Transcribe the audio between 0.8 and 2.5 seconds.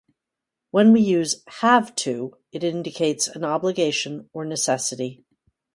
we use "have to,"